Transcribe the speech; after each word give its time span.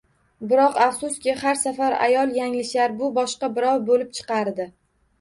Biroq, 0.53 0.79
afsuski, 0.85 1.35
har 1.43 1.59
safar 1.65 1.97
ayol 2.07 2.35
yanglishar, 2.41 2.99
bu 3.05 3.13
boshqa 3.21 3.55
birov 3.61 3.89
bo`lib 3.95 4.15
chiqardi 4.21 4.73